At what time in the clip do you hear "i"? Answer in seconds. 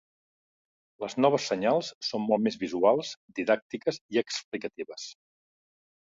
4.17-4.21